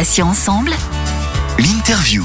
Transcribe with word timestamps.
Patients 0.00 0.28
ensemble. 0.28 0.70
L'interview. 1.58 2.22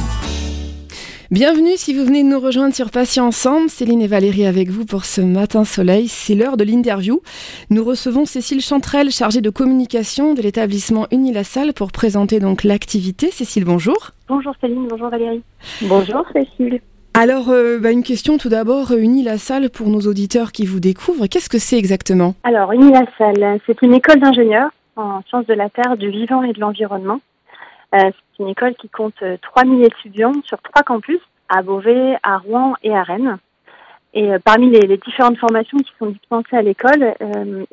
Bienvenue 1.30 1.76
si 1.76 1.94
vous 1.94 2.06
venez 2.06 2.24
de 2.24 2.30
nous 2.30 2.40
rejoindre 2.40 2.74
sur 2.74 2.90
Patients 2.90 3.26
Ensemble. 3.26 3.70
Céline 3.70 4.02
et 4.02 4.08
Valérie 4.08 4.46
avec 4.46 4.70
vous 4.70 4.86
pour 4.86 5.04
ce 5.04 5.20
matin 5.20 5.66
soleil. 5.66 6.08
C'est 6.08 6.36
l'heure 6.36 6.56
de 6.56 6.64
l'interview. 6.64 7.20
Nous 7.70 7.84
recevons 7.84 8.24
Cécile 8.24 8.62
Chantrel, 8.62 9.12
chargée 9.12 9.42
de 9.42 9.50
communication 9.50 10.34
de 10.34 10.42
l'établissement 10.42 11.08
Unilassal 11.12 11.74
pour 11.74 11.92
présenter 11.92 12.40
donc 12.40 12.64
l'activité. 12.64 13.30
Cécile, 13.30 13.66
bonjour. 13.66 14.12
Bonjour 14.30 14.54
Céline, 14.62 14.88
bonjour 14.88 15.10
Valérie. 15.10 15.44
Bonjour 15.82 16.24
Cécile. 16.32 16.80
Alors, 17.14 17.50
euh, 17.50 17.78
bah, 17.78 17.92
une 17.92 18.04
question 18.04 18.38
tout 18.38 18.48
d'abord. 18.48 18.94
Unilassal, 18.94 19.70
pour 19.70 19.90
nos 19.90 20.00
auditeurs 20.00 20.54
qui 20.54 20.66
vous 20.66 20.80
découvrent, 20.80 21.28
qu'est-ce 21.28 21.50
que 21.50 21.60
c'est 21.60 21.78
exactement? 21.78 22.36
Alors, 22.46 22.72
Unilassal, 22.72 23.60
c'est 23.68 23.82
une 23.82 23.96
école 23.96 24.22
d'ingénieurs 24.22 24.70
en 24.96 25.22
sciences 25.28 25.48
de 25.48 25.54
la 25.54 25.70
Terre, 25.70 25.98
du 25.98 26.10
vivant 26.10 26.42
et 26.42 26.54
de 26.54 26.60
l'environnement. 26.62 27.20
Euh, 27.96 28.12
c'est 28.12 28.44
une 28.44 28.50
école 28.50 28.76
qui 28.76 28.90
compte 28.90 29.24
3000 29.42 29.86
étudiants 29.86 30.34
sur 30.44 30.62
trois 30.62 30.84
campus, 30.84 31.20
à 31.48 31.62
Beauvais, 31.62 32.18
à 32.24 32.38
Rouen 32.38 32.74
et 32.84 32.96
à 32.96 33.04
Rennes. 33.04 33.38
Et 34.16 34.32
euh, 34.32 34.40
parmi 34.44 34.70
les, 34.70 34.80
les, 34.80 34.98
différentes 34.98 35.38
formations 35.38 35.78
qui 35.78 35.92
sont 36.00 36.08
dispensées 36.08 36.56
à 36.56 36.62
l'école, 36.62 37.14
euh, 37.22 37.66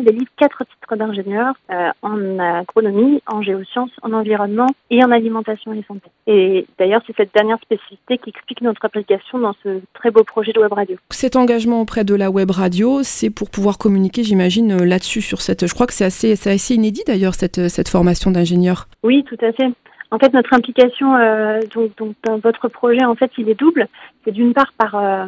délivre 0.00 0.30
quatre 0.36 0.64
titres 0.64 0.96
d'ingénieur 0.96 1.54
euh, 1.70 1.90
en 2.02 2.38
agronomie, 2.38 3.22
en 3.26 3.42
géosciences, 3.42 3.90
en 4.02 4.12
environnement 4.12 4.66
et 4.90 5.04
en 5.04 5.10
alimentation 5.10 5.72
et 5.72 5.84
santé. 5.86 6.08
Et 6.26 6.66
d'ailleurs, 6.78 7.02
c'est 7.06 7.16
cette 7.16 7.34
dernière 7.34 7.58
spécificité 7.60 8.18
qui 8.18 8.30
explique 8.30 8.62
notre 8.62 8.84
application 8.84 9.38
dans 9.38 9.54
ce 9.62 9.80
très 9.94 10.10
beau 10.10 10.24
projet 10.24 10.52
de 10.52 10.60
web 10.60 10.72
radio. 10.72 10.96
Cet 11.10 11.36
engagement 11.36 11.80
auprès 11.80 12.04
de 12.04 12.14
la 12.14 12.30
web 12.30 12.50
radio, 12.50 13.02
c'est 13.02 13.30
pour 13.30 13.50
pouvoir 13.50 13.78
communiquer, 13.78 14.24
j'imagine, 14.24 14.72
euh, 14.72 14.84
là-dessus 14.84 15.20
sur 15.20 15.40
cette. 15.40 15.66
Je 15.66 15.74
crois 15.74 15.86
que 15.86 15.92
c'est 15.92 16.04
assez, 16.04 16.32
assez 16.32 16.74
inédit 16.74 17.02
d'ailleurs 17.06 17.34
cette 17.34 17.68
cette 17.68 17.88
formation 17.88 18.30
d'ingénieur. 18.30 18.86
Oui, 19.02 19.24
tout 19.24 19.38
à 19.42 19.52
fait. 19.52 19.70
En 20.12 20.18
fait, 20.18 20.32
notre 20.32 20.52
implication 20.52 21.14
euh, 21.14 21.60
donc, 21.72 21.96
donc, 21.96 22.14
dans 22.24 22.38
votre 22.38 22.68
projet, 22.68 23.04
en 23.04 23.14
fait, 23.14 23.30
il 23.38 23.48
est 23.48 23.58
double. 23.58 23.86
C'est 24.24 24.32
d'une 24.32 24.52
part 24.52 24.72
par, 24.76 24.96
euh, 24.96 25.26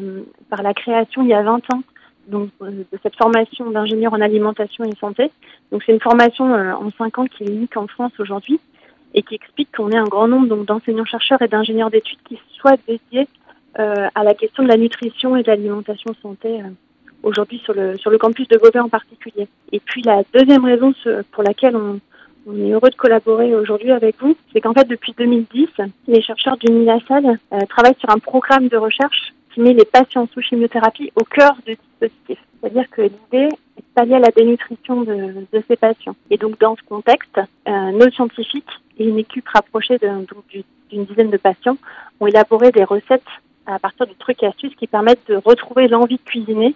par 0.51 0.63
la 0.63 0.75
création 0.75 1.23
il 1.23 1.29
y 1.29 1.35
a 1.35 1.43
20 1.43 1.73
ans 1.73 1.83
donc, 2.29 2.51
euh, 2.63 2.71
de 2.71 2.99
cette 3.03 3.17
formation 3.17 3.71
d'ingénieur 3.71 4.13
en 4.13 4.21
alimentation 4.21 4.85
et 4.85 4.95
santé. 4.97 5.31
Donc, 5.71 5.83
c'est 5.85 5.93
une 5.93 6.01
formation 6.01 6.53
euh, 6.53 6.73
en 6.73 6.91
5 6.97 7.19
ans 7.19 7.27
qui 7.27 7.45
est 7.45 7.49
unique 7.49 7.77
en 7.77 7.87
France 7.87 8.13
aujourd'hui 8.19 8.61
et 9.15 9.23
qui 9.23 9.35
explique 9.35 9.69
qu'on 9.77 9.91
est 9.91 9.97
un 9.97 10.05
grand 10.05 10.29
nombre 10.29 10.47
donc 10.47 10.67
d'enseignants-chercheurs 10.67 11.43
et 11.43 11.49
d'ingénieurs 11.49 11.91
d'études 11.91 12.23
qui 12.25 12.41
soient 12.59 12.77
dédiés 12.89 13.29
euh, 13.79 14.09
à 14.15 14.25
la 14.25 14.35
question 14.35 14.63
de 14.63 14.69
la 14.69 14.77
nutrition 14.77 15.37
et 15.37 15.43
de 15.43 15.49
l'alimentation 15.49 16.15
santé 16.23 16.61
aujourd'hui 17.23 17.59
sur 17.59 17.75
le, 17.75 17.97
sur 17.99 18.11
le 18.11 18.19
campus 18.19 18.49
de 18.49 18.57
Beauvais 18.57 18.81
en 18.81 18.89
particulier. 18.89 19.49
Et 19.71 19.81
puis, 19.81 20.03
la 20.03 20.23
deuxième 20.35 20.65
raison 20.65 20.93
pour 21.31 21.43
laquelle 21.43 21.77
on 21.77 22.01
on 22.47 22.57
est 22.57 22.71
heureux 22.71 22.91
de 22.91 22.97
collaborer 22.97 23.55
aujourd'hui 23.55 23.93
avec 23.93 24.17
vous. 24.21 24.37
C'est 24.53 24.61
qu'en 24.61 24.73
fait, 24.73 24.89
depuis 24.89 25.15
2010, 25.17 25.69
les 26.09 26.23
chercheurs 26.23 26.57
du 26.57 26.71
NILASAL 26.71 27.39
euh, 27.53 27.59
travaillent 27.69 27.99
sur 27.99 28.11
un 28.11 28.19
programme 28.19 28.69
de 28.69 28.77
recherche 28.77 29.33
qui 29.53 29.61
met 29.61 29.75
les 29.75 29.85
patients 29.85 30.29
sous 30.33 30.41
chimiothérapie 30.41 31.13
au 31.15 31.25
cœur 31.25 31.57
du 31.67 31.77
dispositif. 31.77 32.39
C'est-à-dire 32.61 32.89
que 32.91 33.03
l'idée 33.03 33.49
est 33.77 33.81
de 33.81 33.95
pallier 33.95 34.15
à 34.15 34.19
la 34.21 34.31
dénutrition 34.31 35.03
de, 35.03 35.47
ces 35.69 35.77
patients. 35.77 36.17
Et 36.31 36.39
donc, 36.39 36.59
dans 36.59 36.77
ce 36.77 36.83
contexte, 36.83 37.39
euh, 37.69 37.91
nos 37.93 38.11
scientifiques 38.11 38.71
et 38.99 39.07
une 39.07 39.19
équipe 39.19 39.49
rapprochée 39.49 39.99
d'une 39.99 41.05
dizaine 41.05 41.31
de 41.31 41.37
patients 41.37 41.77
ont 42.21 42.27
élaboré 42.27 42.71
des 42.71 42.85
recettes 42.85 43.23
à 43.67 43.79
partir 43.79 44.07
de 44.07 44.15
trucs 44.19 44.43
et 44.43 44.47
astuces 44.47 44.75
qui 44.75 44.87
permettent 44.87 45.27
de 45.29 45.37
retrouver 45.37 45.89
l'envie 45.89 46.17
de 46.17 46.23
cuisiner 46.23 46.75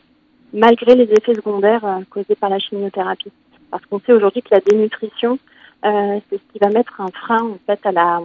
malgré 0.53 0.95
les 0.95 1.11
effets 1.12 1.34
secondaires 1.34 1.84
euh, 1.84 2.01
causés 2.11 2.36
par 2.36 2.51
la 2.51 2.58
chimiothérapie. 2.58 3.33
Parce 3.70 3.84
qu'on 3.86 4.01
sait 4.01 4.12
aujourd'hui 4.12 4.42
que 4.42 4.55
la 4.55 4.61
dénutrition 4.61 5.39
euh, 5.87 6.20
c'est 6.29 6.37
ce 6.37 6.53
qui 6.53 6.59
va 6.61 6.69
mettre 6.69 7.01
un 7.01 7.09
frein 7.09 7.42
en 7.42 7.59
fait 7.67 7.81
à 7.84 7.92
la 7.92 8.20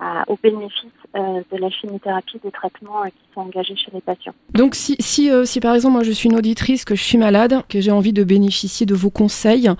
à, 0.00 0.24
au 0.28 0.38
bénéfice 0.42 0.90
euh, 1.14 1.40
de 1.50 1.56
la 1.58 1.70
chimiothérapie 1.70 2.38
des 2.44 2.50
traitements 2.50 3.02
euh, 3.02 3.06
qui 3.06 3.34
sont 3.34 3.40
engagés 3.40 3.76
chez 3.76 3.90
les 3.92 4.00
patients. 4.00 4.34
Donc 4.54 4.74
si, 4.74 4.96
si, 4.98 5.30
euh, 5.30 5.44
si 5.44 5.60
par 5.60 5.74
exemple 5.74 5.94
moi 5.94 6.02
je 6.02 6.10
suis 6.10 6.28
une 6.28 6.36
auditrice, 6.36 6.84
que 6.84 6.94
je 6.94 7.02
suis 7.02 7.18
malade, 7.18 7.62
que 7.68 7.80
j'ai 7.80 7.90
envie 7.90 8.12
de 8.12 8.24
bénéficier 8.24 8.86
de 8.86 8.94
vos 8.94 9.10
conseils, 9.10 9.70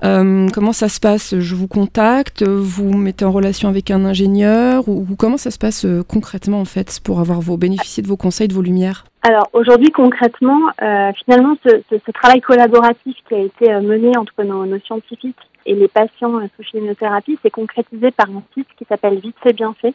comment 0.00 0.72
ça 0.72 0.88
se 0.88 1.00
passe? 1.00 1.38
Je 1.38 1.54
vous 1.54 1.68
contacte, 1.68 2.42
vous 2.42 2.96
mettez 2.96 3.24
en 3.24 3.32
relation 3.32 3.68
avec 3.68 3.90
un 3.90 4.04
ingénieur 4.04 4.88
ou, 4.88 5.06
ou 5.10 5.16
comment 5.16 5.36
ça 5.36 5.50
se 5.50 5.58
passe 5.58 5.86
concrètement 6.08 6.60
en 6.60 6.64
fait 6.64 7.00
pour 7.02 7.20
avoir 7.20 7.40
vos 7.40 7.56
bénéficier 7.56 8.02
de 8.02 8.08
vos 8.08 8.16
conseils, 8.16 8.48
de 8.48 8.54
vos 8.54 8.62
lumières? 8.62 9.04
Alors 9.22 9.48
aujourd'hui 9.52 9.90
concrètement, 9.90 10.60
finalement 10.78 11.56
ce, 11.66 11.80
ce, 11.90 11.96
ce, 12.04 12.10
travail 12.12 12.40
collaboratif 12.40 13.16
qui 13.28 13.34
a 13.34 13.38
été 13.38 13.72
mené 13.80 14.16
entre 14.16 14.42
nos, 14.44 14.66
nos 14.66 14.78
scientifiques 14.80 15.36
et 15.66 15.74
les 15.74 15.88
patients 15.88 16.40
sous 16.56 16.62
chimiothérapie 16.62 17.38
s'est 17.42 17.50
concrétisé 17.50 18.10
par 18.10 18.28
un 18.28 18.42
site 18.54 18.68
qui 18.76 18.84
s'appelle 18.84 19.18
Vite 19.18 19.36
fait 19.42 19.52
bien 19.52 19.74
fait. 19.80 19.94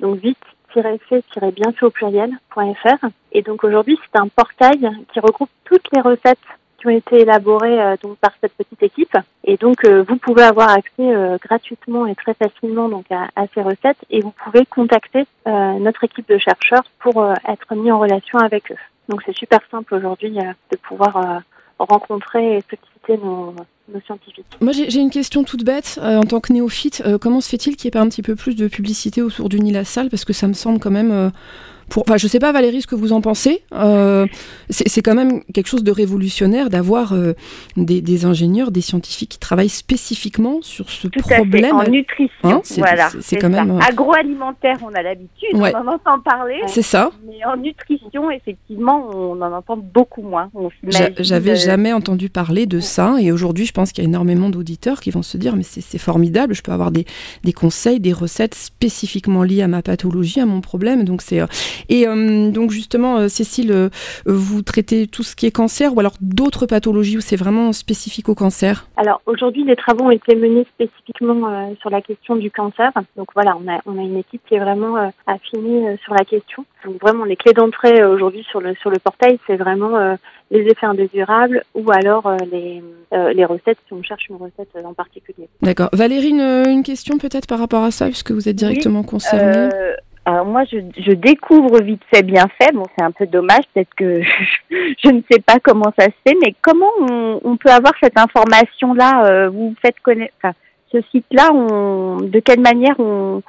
Donc 0.00 0.18
vite-fait-bienfait 0.18 1.86
au 1.86 1.90
pluriel.fr. 1.90 3.06
Et 3.32 3.42
donc 3.42 3.64
aujourd'hui, 3.64 3.98
c'est 4.02 4.18
un 4.18 4.28
portail 4.28 4.90
qui 5.12 5.20
regroupe 5.20 5.50
toutes 5.64 5.86
les 5.94 6.00
recettes 6.00 6.38
qui 6.84 6.88
ont 6.88 6.90
été 6.90 7.20
élaborées 7.20 7.80
euh, 7.80 7.96
donc 8.02 8.18
par 8.18 8.32
cette 8.40 8.52
petite 8.52 8.82
équipe. 8.82 9.16
Et 9.44 9.56
donc 9.56 9.84
euh, 9.84 10.04
vous 10.06 10.16
pouvez 10.16 10.42
avoir 10.42 10.70
accès 10.70 10.90
euh, 11.00 11.38
gratuitement 11.40 12.06
et 12.06 12.14
très 12.14 12.34
facilement 12.34 12.88
donc 12.88 13.06
à, 13.10 13.28
à, 13.36 13.46
ces 13.54 13.62
recettes 13.62 14.04
et 14.10 14.20
vous 14.20 14.32
pouvez 14.32 14.66
contacter 14.66 15.24
notre 15.46 16.04
équipe 16.04 16.28
de 16.28 16.38
chercheurs 16.38 16.84
pour 16.98 17.24
être 17.46 17.74
mis 17.74 17.90
en 17.90 17.98
relation 17.98 18.38
avec 18.38 18.70
eux. 18.72 18.76
Donc 19.08 19.22
c'est 19.24 19.36
super 19.36 19.60
simple 19.70 19.94
aujourd'hui 19.94 20.32
de 20.32 20.76
pouvoir 20.76 21.42
rencontrer 21.78 22.56
et 22.56 22.62
solliciter 22.62 23.18
nos, 23.18 23.54
Moi, 24.60 24.72
j'ai 24.72 24.98
une 24.98 25.10
question 25.10 25.44
toute 25.44 25.64
bête. 25.64 25.98
Euh, 26.02 26.16
en 26.16 26.22
tant 26.22 26.40
que 26.40 26.52
néophyte, 26.52 27.02
euh, 27.04 27.18
comment 27.18 27.40
se 27.40 27.48
fait-il 27.48 27.76
qu'il 27.76 27.86
n'y 27.86 27.88
ait 27.88 27.98
pas 27.98 28.00
un 28.00 28.08
petit 28.08 28.22
peu 28.22 28.34
plus 28.34 28.54
de 28.54 28.66
publicité 28.66 29.20
autour 29.20 29.48
du 29.48 29.60
Nilasal 29.60 30.08
Parce 30.08 30.24
que 30.24 30.32
ça 30.32 30.48
me 30.48 30.54
semble 30.54 30.78
quand 30.78 30.90
même 30.90 31.12
euh, 31.12 31.30
pour, 31.88 32.02
enfin, 32.06 32.16
je 32.16 32.26
sais 32.26 32.38
pas 32.38 32.52
Valérie 32.52 32.82
ce 32.82 32.86
que 32.86 32.94
vous 32.94 33.12
en 33.12 33.20
pensez. 33.20 33.62
Euh, 33.72 34.26
c'est 34.70 35.02
quand 35.02 35.14
même 35.14 35.42
quelque 35.52 35.66
chose 35.66 35.84
de 35.84 35.90
révolutionnaire 35.90 36.70
d'avoir 36.70 37.12
euh, 37.12 37.34
des, 37.76 38.00
des, 38.00 38.24
ingénieurs, 38.24 38.70
des 38.70 38.80
scientifiques 38.80 39.30
qui 39.30 39.38
travaillent 39.38 39.68
spécifiquement 39.68 40.58
sur 40.62 40.90
ce 40.90 41.08
Tout 41.08 41.20
problème. 41.20 41.76
À 41.76 41.82
fait. 41.82 41.88
En 41.88 41.92
nutrition, 41.92 42.30
hein, 42.44 42.62
voilà. 42.78 43.08
C'est 43.20 43.36
quand 43.36 43.52
ça. 43.52 43.64
même 43.64 43.80
agroalimentaire. 43.80 44.76
On 44.82 44.94
a 44.94 45.02
l'habitude, 45.02 45.54
ouais. 45.54 45.72
on 45.74 45.88
en 45.88 45.94
entend 45.94 46.20
parler. 46.20 46.60
C'est 46.66 46.82
ça. 46.82 47.10
Mais 47.26 47.44
en 47.44 47.56
nutrition, 47.56 48.30
effectivement, 48.30 49.10
on 49.14 49.40
en 49.40 49.52
entend 49.52 49.76
beaucoup 49.76 50.22
moins. 50.22 50.50
J'avais 51.18 51.52
de... 51.52 51.56
jamais 51.56 51.92
entendu 51.92 52.28
parler 52.28 52.66
de 52.66 52.80
ça, 52.80 53.16
et 53.20 53.32
aujourd'hui, 53.32 53.66
je 53.66 53.72
pense 53.72 53.92
qu'il 53.92 54.02
y 54.02 54.06
a 54.06 54.08
énormément 54.08 54.50
d'auditeurs 54.50 55.00
qui 55.00 55.10
vont 55.10 55.22
se 55.22 55.36
dire 55.36 55.56
mais 55.56 55.62
c'est 55.62 55.98
formidable, 55.98 56.54
je 56.54 56.62
peux 56.62 56.72
avoir 56.72 56.90
des, 56.90 57.04
des 57.42 57.52
conseils, 57.52 58.00
des 58.00 58.12
recettes 58.12 58.54
spécifiquement 58.54 59.42
liées 59.42 59.62
à 59.62 59.68
ma 59.68 59.82
pathologie, 59.82 60.40
à 60.40 60.46
mon 60.46 60.60
problème. 60.60 61.04
Donc 61.04 61.22
c'est 61.22 61.40
et 61.88 62.06
euh, 62.06 62.50
donc 62.50 62.70
justement, 62.70 63.18
euh, 63.18 63.28
Cécile, 63.28 63.72
euh, 63.72 63.88
vous 64.26 64.62
traitez 64.62 65.06
tout 65.06 65.22
ce 65.22 65.36
qui 65.36 65.46
est 65.46 65.50
cancer 65.50 65.94
ou 65.94 66.00
alors 66.00 66.14
d'autres 66.20 66.66
pathologies 66.66 67.16
où 67.16 67.20
c'est 67.20 67.36
vraiment 67.36 67.72
spécifique 67.72 68.28
au 68.28 68.34
cancer? 68.34 68.88
Alors 68.96 69.20
aujourd'hui, 69.26 69.64
les 69.64 69.76
travaux 69.76 70.04
ont 70.04 70.10
été 70.10 70.34
menés 70.34 70.66
spécifiquement 70.74 71.74
sur 71.80 71.90
la 71.90 72.00
question 72.00 72.36
du 72.36 72.50
cancer. 72.50 72.90
Donc 73.16 73.28
voilà, 73.34 73.56
on 73.62 73.70
a, 73.70 73.80
on 73.86 73.98
a 73.98 74.02
une 74.02 74.16
équipe 74.16 74.42
qui 74.48 74.54
est 74.54 74.60
vraiment 74.60 75.12
affinée 75.26 75.96
sur 76.04 76.14
la 76.14 76.24
question. 76.24 76.64
Donc 76.84 77.00
vraiment, 77.00 77.24
les 77.24 77.36
clés 77.36 77.52
d'entrée 77.52 78.04
aujourd'hui 78.04 78.44
sur 78.50 78.60
le, 78.60 78.74
sur 78.76 78.90
le 78.90 78.98
portail, 78.98 79.38
c'est 79.46 79.56
vraiment 79.56 80.16
les 80.50 80.60
effets 80.60 80.86
indésirables 80.86 81.62
ou 81.74 81.90
alors 81.90 82.30
les, 82.52 82.82
les 83.12 83.44
recettes 83.44 83.78
si 83.86 83.92
on 83.92 84.02
cherche 84.02 84.28
une 84.28 84.36
recette 84.36 84.68
en 84.84 84.94
particulier. 84.94 85.48
D'accord. 85.62 85.88
Valérie, 85.92 86.30
une, 86.30 86.64
une 86.68 86.82
question 86.82 87.18
peut-être 87.18 87.46
par 87.46 87.58
rapport 87.58 87.82
à 87.82 87.90
ça, 87.90 88.06
puisque 88.06 88.32
vous 88.32 88.48
êtes 88.48 88.56
directement 88.56 89.00
oui, 89.00 89.06
concernée 89.06 89.68
alors 90.26 90.46
moi, 90.46 90.64
je, 90.64 90.78
je, 90.96 91.12
découvre 91.12 91.82
vite 91.82 92.02
fait, 92.12 92.22
bien 92.22 92.46
fait. 92.58 92.72
Bon, 92.72 92.84
c'est 92.96 93.04
un 93.04 93.10
peu 93.10 93.26
dommage, 93.26 93.64
peut-être 93.74 93.94
que 93.94 94.22
je, 94.70 95.10
ne 95.10 95.20
sais 95.30 95.40
pas 95.40 95.58
comment 95.62 95.92
ça 95.98 96.06
se 96.06 96.16
fait, 96.26 96.36
mais 96.42 96.54
comment 96.62 96.90
on, 97.00 97.40
on 97.44 97.56
peut 97.56 97.70
avoir 97.70 97.92
cette 98.02 98.18
information-là 98.18 99.26
euh, 99.26 99.50
Vous 99.50 99.74
faites 99.82 100.00
connaître 100.00 100.34
ce 100.90 101.00
site-là, 101.10 101.50
de 101.50 102.40
quelle 102.40 102.60
manière 102.60 102.94
on, 102.98 103.42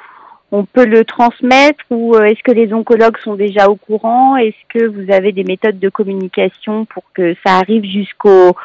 on 0.51 0.65
peut 0.65 0.85
le 0.85 1.03
transmettre 1.05 1.83
ou 1.89 2.15
est-ce 2.17 2.41
que 2.43 2.51
les 2.51 2.73
oncologues 2.73 3.17
sont 3.17 3.35
déjà 3.35 3.67
au 3.67 3.75
courant? 3.75 4.37
Est-ce 4.37 4.55
que 4.69 4.85
vous 4.85 5.11
avez 5.11 5.31
des 5.31 5.43
méthodes 5.43 5.79
de 5.79 5.89
communication 5.89 6.85
pour 6.85 7.03
que 7.13 7.35
ça 7.45 7.57
arrive 7.57 7.83
jusqu'au 7.83 8.55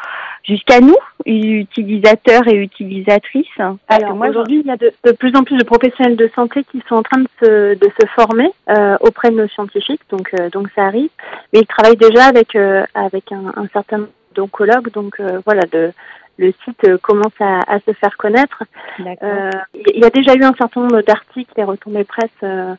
jusqu'à 0.45 0.81
nous, 0.81 0.97
utilisateurs 1.27 2.49
et 2.49 2.57
utilisatrices 2.57 3.47
Alors 3.89 4.15
moi 4.15 4.29
aujourd'hui, 4.29 4.61
il 4.61 4.67
y 4.67 4.71
a 4.71 4.77
de, 4.77 4.93
de, 5.05 5.13
plus 5.13 5.35
en 5.37 5.45
plus 5.45 5.57
de 5.57 5.65
professionnels 5.65 6.17
de 6.17 6.31
santé 6.35 6.65
qui 6.71 6.83
sont 6.89 6.97
en 6.97 7.03
train 7.03 7.21
de 7.21 7.29
se, 7.43 7.75
de 7.75 7.91
se 8.01 8.07
former 8.15 8.51
euh, 8.69 8.97
auprès 9.01 9.31
de 9.31 9.37
nos 9.37 9.49
scientifiques, 9.49 10.03
donc 10.11 10.31
euh, 10.39 10.49
donc 10.51 10.69
ça 10.75 10.85
arrive. 10.85 11.11
Mais 11.53 11.61
ils 11.61 11.67
travaillent 11.67 11.97
déjà 11.97 12.27
avec 12.27 12.55
euh, 12.57 12.85
avec 12.95 13.33
un, 13.33 13.53
un 13.57 13.67
certain 13.73 13.99
nombre 13.99 14.11
d'oncologues, 14.35 14.91
donc 14.93 15.21
euh, 15.21 15.41
voilà 15.45 15.63
de 15.73 15.93
le 16.39 16.53
site 16.65 16.85
euh, 16.89 16.97
commence 16.99 17.39
à, 17.39 17.61
à, 17.71 17.79
se 17.81 17.93
faire 17.93 18.17
connaître. 18.17 18.63
Il 18.99 19.07
euh, 19.23 19.51
y 19.95 20.05
a 20.05 20.11
déjà 20.11 20.35
eu 20.35 20.43
un 20.43 20.55
certain 20.55 20.81
nombre 20.81 21.03
d'articles 21.03 21.53
et 21.59 21.65
retombées 21.65 22.05
presse 22.05 22.31
euh, 22.43 22.75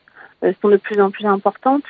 sont 0.60 0.68
de 0.68 0.76
plus 0.76 1.00
en 1.00 1.10
plus 1.10 1.26
importantes. 1.26 1.84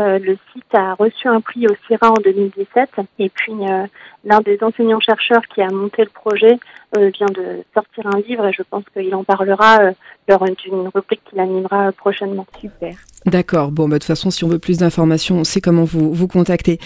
Euh, 0.00 0.18
le 0.18 0.36
site 0.52 0.74
a 0.74 0.94
reçu 0.94 1.28
un 1.28 1.40
prix 1.40 1.66
au 1.68 1.74
CIRA 1.86 2.10
en 2.10 2.20
2017 2.24 2.90
et 3.20 3.28
puis 3.28 3.52
euh, 3.52 3.86
l'un 4.24 4.40
des 4.40 4.58
enseignants-chercheurs 4.60 5.42
qui 5.54 5.62
a 5.62 5.70
monté 5.70 6.02
le 6.02 6.10
projet 6.10 6.58
euh, 6.98 7.10
vient 7.10 7.28
de 7.28 7.62
sortir 7.74 8.08
un 8.08 8.18
livre 8.26 8.44
et 8.46 8.52
je 8.52 8.62
pense 8.68 8.82
qu'il 8.92 9.14
en 9.14 9.22
parlera 9.22 9.92
lors 10.26 10.44
d'une 10.44 10.88
rubrique 10.92 11.20
qu'il 11.30 11.38
animera 11.38 11.92
prochainement. 11.92 12.44
Super. 12.60 12.96
D'accord. 13.26 13.70
Bon, 13.70 13.88
bah, 13.88 13.94
de 13.94 13.98
toute 13.98 14.08
façon, 14.08 14.30
si 14.30 14.42
on 14.42 14.48
veut 14.48 14.58
plus 14.58 14.78
d'informations, 14.78 15.36
on 15.36 15.44
sait 15.44 15.60
comment 15.60 15.84
vous, 15.84 16.12
vous 16.12 16.28
contacter. 16.28 16.78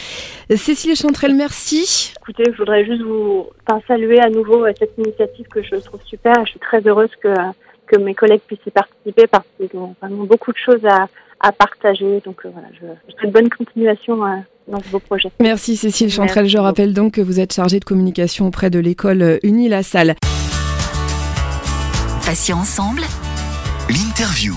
Cécile 0.55 0.95
Chantrel, 0.95 1.35
merci. 1.35 2.13
Écoutez, 2.21 2.45
je 2.53 2.59
voudrais 2.59 2.85
juste 2.85 3.03
vous 3.03 3.47
saluer 3.87 4.21
à 4.21 4.29
nouveau 4.29 4.67
cette 4.79 4.97
initiative 4.99 5.47
que 5.49 5.63
je 5.63 5.77
trouve 5.77 6.03
super. 6.05 6.35
Je 6.45 6.51
suis 6.51 6.61
très 6.61 6.87
heureuse 6.87 7.11
que, 7.23 7.33
que 7.89 7.97
mes 7.99 8.15
collègues 8.15 8.43
puissent 8.47 8.67
y 8.67 8.71
participer 8.71 9.27
parce 9.27 9.45
qu'ils 9.57 9.79
ont 9.79 9.95
vraiment 10.01 10.25
beaucoup 10.25 10.53
de 10.53 10.59
choses 10.59 10.85
à, 10.85 11.09
à 11.41 11.53
partager. 11.53 12.21
Donc 12.25 12.45
euh, 12.45 12.51
voilà, 12.53 12.69
je, 12.81 12.87
je 13.09 13.17
souhaite 13.19 13.33
bonne 13.33 13.49
continuation 13.49 14.25
euh, 14.25 14.37
dans 14.69 14.79
vos 14.91 15.01
projets. 15.01 15.31
Merci 15.41 15.77
Cécile 15.77 16.11
Chantrel. 16.11 16.47
Je 16.47 16.59
rappelle 16.59 16.95
donc 16.95 17.15
que 17.15 17.21
vous 17.21 17.41
êtes 17.41 17.53
chargée 17.53 17.81
de 17.81 17.85
communication 17.85 18.47
auprès 18.47 18.71
de 18.71 18.79
l'école 18.79 19.39
Uni 19.43 19.69
La 19.69 19.83
Salle. 19.83 20.15
Patients 22.25 22.59
ensemble, 22.59 23.01
l'interview. 23.89 24.55